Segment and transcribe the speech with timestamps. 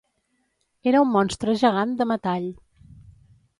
[0.91, 2.51] Era un monstre gegant de metall.